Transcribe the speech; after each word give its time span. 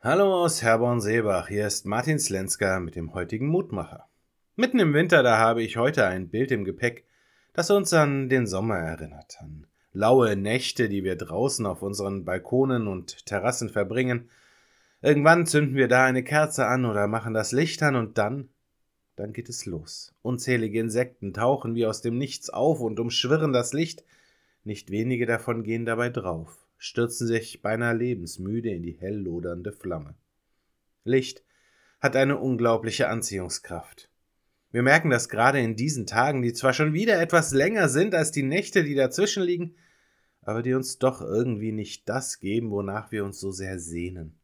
Hallo 0.00 0.44
aus 0.44 0.62
Herborn-Seebach, 0.62 1.48
hier 1.48 1.66
ist 1.66 1.84
Martin 1.84 2.20
Slenska 2.20 2.78
mit 2.78 2.94
dem 2.94 3.14
heutigen 3.14 3.48
Mutmacher. 3.48 4.08
Mitten 4.54 4.78
im 4.78 4.94
Winter, 4.94 5.24
da 5.24 5.38
habe 5.38 5.60
ich 5.60 5.76
heute 5.76 6.06
ein 6.06 6.28
Bild 6.28 6.52
im 6.52 6.64
Gepäck, 6.64 7.04
das 7.52 7.68
uns 7.72 7.92
an 7.92 8.28
den 8.28 8.46
Sommer 8.46 8.76
erinnert, 8.76 9.38
an 9.40 9.66
laue 9.92 10.36
Nächte, 10.36 10.88
die 10.88 11.02
wir 11.02 11.16
draußen 11.16 11.66
auf 11.66 11.82
unseren 11.82 12.24
Balkonen 12.24 12.86
und 12.86 13.26
Terrassen 13.26 13.70
verbringen. 13.70 14.30
Irgendwann 15.02 15.46
zünden 15.46 15.74
wir 15.74 15.88
da 15.88 16.04
eine 16.04 16.22
Kerze 16.22 16.68
an 16.68 16.84
oder 16.84 17.08
machen 17.08 17.34
das 17.34 17.50
Licht 17.50 17.82
an 17.82 17.96
und 17.96 18.18
dann, 18.18 18.50
dann 19.16 19.32
geht 19.32 19.48
es 19.48 19.66
los. 19.66 20.14
Unzählige 20.22 20.78
Insekten 20.78 21.34
tauchen 21.34 21.74
wie 21.74 21.86
aus 21.86 22.02
dem 22.02 22.18
Nichts 22.18 22.50
auf 22.50 22.78
und 22.78 23.00
umschwirren 23.00 23.52
das 23.52 23.72
Licht, 23.72 24.04
nicht 24.62 24.92
wenige 24.92 25.26
davon 25.26 25.64
gehen 25.64 25.84
dabei 25.84 26.08
drauf 26.08 26.67
stürzen 26.78 27.26
sich 27.26 27.60
beinahe 27.60 27.94
lebensmüde 27.94 28.70
in 28.70 28.82
die 28.82 28.92
hell 28.98 29.16
lodernde 29.16 29.72
Flamme. 29.72 30.14
Licht 31.04 31.44
hat 32.00 32.16
eine 32.16 32.38
unglaubliche 32.38 33.08
Anziehungskraft. 33.08 34.10
Wir 34.70 34.82
merken 34.82 35.10
das 35.10 35.28
gerade 35.28 35.60
in 35.60 35.76
diesen 35.76 36.06
Tagen, 36.06 36.42
die 36.42 36.52
zwar 36.52 36.72
schon 36.72 36.92
wieder 36.92 37.20
etwas 37.20 37.52
länger 37.52 37.88
sind 37.88 38.14
als 38.14 38.30
die 38.30 38.42
Nächte, 38.42 38.84
die 38.84 38.94
dazwischen 38.94 39.42
liegen, 39.42 39.74
aber 40.42 40.62
die 40.62 40.74
uns 40.74 40.98
doch 40.98 41.20
irgendwie 41.20 41.72
nicht 41.72 42.08
das 42.08 42.38
geben, 42.38 42.70
wonach 42.70 43.10
wir 43.10 43.24
uns 43.24 43.40
so 43.40 43.50
sehr 43.50 43.78
sehnen. 43.78 44.38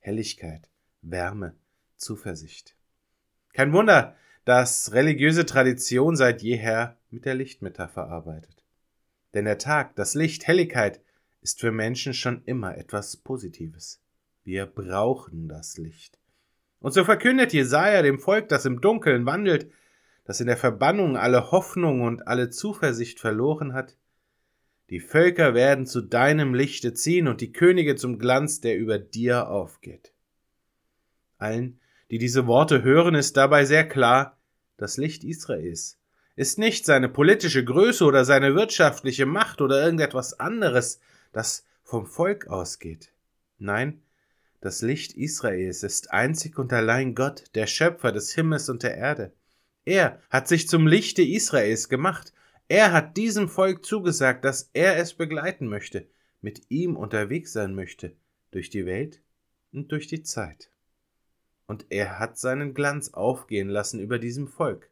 Helligkeit, 0.00 0.68
Wärme, 1.02 1.54
Zuversicht. 1.96 2.76
Kein 3.52 3.72
Wunder, 3.72 4.16
dass 4.44 4.92
religiöse 4.92 5.46
Tradition 5.46 6.16
seit 6.16 6.42
jeher 6.42 6.98
mit 7.10 7.24
der 7.24 7.34
Lichtmetapher 7.34 8.08
arbeitet. 8.08 8.64
Denn 9.32 9.44
der 9.44 9.58
Tag, 9.58 9.96
das 9.96 10.14
Licht, 10.14 10.46
Helligkeit 10.46 11.00
ist 11.44 11.60
für 11.60 11.70
Menschen 11.70 12.14
schon 12.14 12.42
immer 12.46 12.76
etwas 12.78 13.18
Positives. 13.18 14.02
Wir 14.44 14.64
brauchen 14.64 15.46
das 15.46 15.76
Licht. 15.76 16.18
Und 16.80 16.94
so 16.94 17.04
verkündet 17.04 17.52
Jesaja 17.52 18.00
dem 18.00 18.18
Volk, 18.18 18.48
das 18.48 18.64
im 18.64 18.80
Dunkeln 18.80 19.26
wandelt, 19.26 19.70
das 20.24 20.40
in 20.40 20.46
der 20.46 20.56
Verbannung 20.56 21.18
alle 21.18 21.50
Hoffnung 21.50 22.00
und 22.00 22.26
alle 22.26 22.48
Zuversicht 22.48 23.20
verloren 23.20 23.74
hat, 23.74 23.96
die 24.88 25.00
Völker 25.00 25.52
werden 25.52 25.86
zu 25.86 26.00
deinem 26.00 26.54
Lichte 26.54 26.94
ziehen 26.94 27.28
und 27.28 27.42
die 27.42 27.52
Könige 27.52 27.94
zum 27.94 28.18
Glanz, 28.18 28.60
der 28.60 28.78
über 28.78 28.98
dir 28.98 29.48
aufgeht. 29.48 30.12
Allen, 31.36 31.78
die 32.10 32.18
diese 32.18 32.46
Worte 32.46 32.82
hören, 32.82 33.14
ist 33.14 33.36
dabei 33.36 33.66
sehr 33.66 33.86
klar, 33.86 34.38
das 34.78 34.96
Licht 34.96 35.24
Israels 35.24 35.98
ist 36.36 36.58
nicht 36.58 36.84
seine 36.84 37.08
politische 37.08 37.64
Größe 37.64 38.04
oder 38.04 38.24
seine 38.24 38.54
wirtschaftliche 38.54 39.26
Macht 39.26 39.60
oder 39.60 39.82
irgendetwas 39.82 40.38
anderes, 40.40 41.00
das 41.34 41.66
vom 41.82 42.06
Volk 42.06 42.46
ausgeht. 42.46 43.12
Nein, 43.58 44.00
das 44.60 44.80
Licht 44.80 45.12
Israels 45.12 45.82
ist 45.82 46.10
einzig 46.12 46.58
und 46.58 46.72
allein 46.72 47.14
Gott, 47.14 47.44
der 47.54 47.66
Schöpfer 47.66 48.12
des 48.12 48.32
Himmels 48.32 48.70
und 48.70 48.82
der 48.82 48.96
Erde. 48.96 49.32
Er 49.84 50.22
hat 50.30 50.48
sich 50.48 50.68
zum 50.68 50.86
Lichte 50.86 51.22
Israels 51.22 51.90
gemacht. 51.90 52.32
Er 52.68 52.92
hat 52.92 53.18
diesem 53.18 53.48
Volk 53.48 53.84
zugesagt, 53.84 54.44
dass 54.44 54.70
er 54.72 54.96
es 54.96 55.12
begleiten 55.12 55.68
möchte, 55.68 56.06
mit 56.40 56.62
ihm 56.70 56.96
unterwegs 56.96 57.52
sein 57.52 57.74
möchte, 57.74 58.12
durch 58.52 58.70
die 58.70 58.86
Welt 58.86 59.20
und 59.72 59.92
durch 59.92 60.06
die 60.06 60.22
Zeit. 60.22 60.70
Und 61.66 61.86
er 61.90 62.18
hat 62.18 62.38
seinen 62.38 62.72
Glanz 62.72 63.12
aufgehen 63.12 63.68
lassen 63.68 64.00
über 64.00 64.18
diesem 64.18 64.48
Volk. 64.48 64.88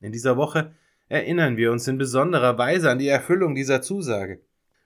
In 0.00 0.12
dieser 0.12 0.36
Woche 0.36 0.74
erinnern 1.08 1.56
wir 1.56 1.72
uns 1.72 1.88
in 1.88 1.98
besonderer 1.98 2.56
Weise 2.58 2.90
an 2.90 2.98
die 2.98 3.08
Erfüllung 3.08 3.54
dieser 3.54 3.82
Zusage. 3.82 4.40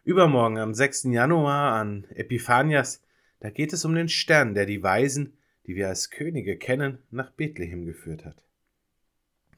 Übermorgen, 0.07 0.59
am 0.59 0.73
6. 0.73 1.07
Januar, 1.07 1.73
an 1.73 2.05
Epiphanias, 2.11 3.03
da 3.41 3.51
geht 3.51 3.73
es 3.73 3.85
um 3.85 3.93
den 3.93 4.09
Stern, 4.09 4.55
der 4.55 4.65
die 4.65 4.81
Weisen, 4.81 5.37
die 5.67 5.75
wir 5.75 5.89
als 5.89 6.11
Könige 6.11 6.57
kennen, 6.57 6.99
nach 7.11 7.33
Bethlehem 7.33 7.85
geführt 7.87 8.25
hat. 8.25 8.41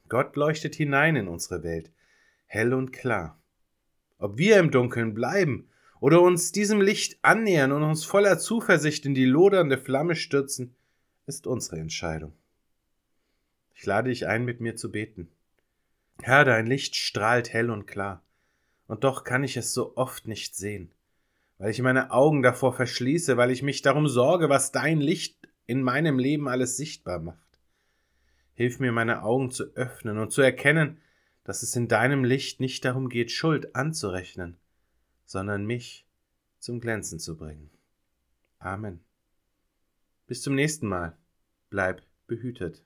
Gott 0.07 0.35
leuchtet 0.35 0.73
hinein 0.73 1.15
in 1.15 1.27
unsere 1.27 1.61
Welt, 1.61 1.91
hell 2.47 2.73
und 2.73 2.91
klar. 2.91 3.39
Ob 4.17 4.39
wir 4.39 4.57
im 4.57 4.71
Dunkeln 4.71 5.13
bleiben 5.13 5.69
oder 5.99 6.19
uns 6.19 6.51
diesem 6.51 6.81
Licht 6.81 7.19
annähern 7.21 7.71
und 7.71 7.83
uns 7.83 8.03
voller 8.03 8.39
Zuversicht 8.39 9.05
in 9.05 9.13
die 9.13 9.25
lodernde 9.25 9.77
Flamme 9.77 10.15
stürzen, 10.15 10.73
ist 11.27 11.45
unsere 11.45 11.77
Entscheidung. 11.77 12.33
Ich 13.75 13.85
lade 13.85 14.09
dich 14.09 14.25
ein, 14.25 14.45
mit 14.45 14.61
mir 14.61 14.75
zu 14.75 14.91
beten. 14.91 15.29
Herr, 16.23 16.43
dein 16.43 16.65
Licht 16.65 16.95
strahlt 16.95 17.53
hell 17.53 17.69
und 17.69 17.85
klar 17.85 18.23
und 18.89 19.03
doch 19.03 19.23
kann 19.23 19.43
ich 19.43 19.55
es 19.55 19.71
so 19.71 19.95
oft 19.97 20.27
nicht 20.27 20.55
sehen, 20.55 20.91
weil 21.59 21.69
ich 21.69 21.79
meine 21.79 22.09
Augen 22.09 22.41
davor 22.41 22.73
verschließe, 22.73 23.37
weil 23.37 23.51
ich 23.51 23.61
mich 23.61 23.83
darum 23.83 24.07
sorge, 24.07 24.49
was 24.49 24.71
dein 24.71 24.99
Licht 24.99 25.47
in 25.67 25.83
meinem 25.83 26.17
Leben 26.17 26.49
alles 26.49 26.75
sichtbar 26.75 27.19
macht. 27.19 27.59
Hilf 28.55 28.79
mir, 28.79 28.91
meine 28.91 29.21
Augen 29.21 29.51
zu 29.51 29.65
öffnen 29.75 30.17
und 30.17 30.31
zu 30.31 30.41
erkennen, 30.41 30.97
dass 31.43 31.61
es 31.61 31.75
in 31.75 31.87
deinem 31.87 32.23
Licht 32.23 32.59
nicht 32.59 32.83
darum 32.83 33.09
geht, 33.09 33.29
Schuld 33.29 33.75
anzurechnen, 33.75 34.57
sondern 35.23 35.67
mich 35.67 36.07
zum 36.57 36.81
Glänzen 36.81 37.19
zu 37.19 37.37
bringen. 37.37 37.69
Amen. 38.57 39.01
Bis 40.25 40.41
zum 40.41 40.55
nächsten 40.55 40.87
Mal. 40.87 41.15
Bleib 41.69 42.01
behütet. 42.25 42.83